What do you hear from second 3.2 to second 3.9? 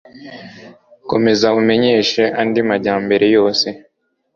yose.